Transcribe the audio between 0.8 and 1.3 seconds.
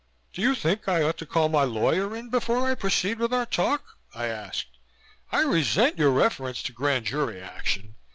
I ought to